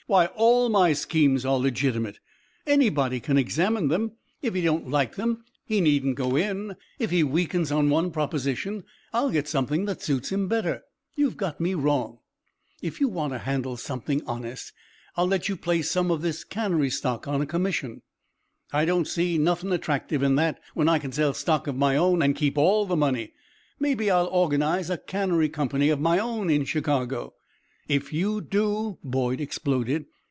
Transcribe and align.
"Why, 0.07 0.25
all 0.35 0.67
my 0.67 0.91
schemes 0.91 1.45
are 1.45 1.57
legitimate. 1.57 2.19
Anybody 2.67 3.21
can 3.21 3.37
examine 3.37 3.87
them. 3.87 4.11
If 4.41 4.53
he 4.55 4.59
don't 4.61 4.89
like 4.89 5.15
them, 5.15 5.45
he 5.63 5.79
needn't 5.79 6.15
go 6.17 6.35
in. 6.35 6.75
If 6.99 7.11
he 7.11 7.23
weakens 7.23 7.71
on 7.71 7.89
one 7.89 8.11
proposition, 8.11 8.83
I'll 9.13 9.29
get 9.29 9.47
something 9.47 9.85
that 9.85 10.01
suits 10.01 10.29
him 10.29 10.49
better. 10.49 10.81
You've 11.15 11.37
got 11.37 11.61
me 11.61 11.75
wrong." 11.75 12.17
"If 12.81 12.99
you 12.99 13.07
want 13.07 13.31
to 13.31 13.39
handle 13.39 13.77
something 13.77 14.21
honest, 14.27 14.73
I'll 15.15 15.27
let 15.27 15.47
you 15.47 15.55
place 15.55 15.89
some 15.89 16.11
of 16.11 16.21
this 16.21 16.43
cannery 16.43 16.89
stock 16.89 17.25
on 17.25 17.39
a 17.39 17.45
commission." 17.45 18.01
"I 18.73 18.83
don't 18.83 19.07
see 19.07 19.37
nothing 19.37 19.71
attractive 19.71 20.21
in 20.21 20.35
that 20.35 20.59
when 20.73 20.89
I 20.89 20.99
can 20.99 21.13
sell 21.13 21.33
stock 21.33 21.67
of 21.67 21.77
my 21.77 21.95
own 21.95 22.21
and 22.21 22.35
keep 22.35 22.57
all 22.57 22.85
the 22.85 22.97
money. 22.97 23.31
Maybe 23.79 24.11
I'll 24.11 24.27
organize 24.27 24.89
a 24.89 24.97
cannery 24.97 25.47
company 25.47 25.87
of 25.87 26.01
my 26.01 26.19
own 26.19 26.49
in 26.49 26.65
Chicago" 26.65 27.35
"If 27.91 28.13
you 28.13 28.39
do" 28.39 28.99
Boyd 29.03 29.41
exploded. 29.41 30.05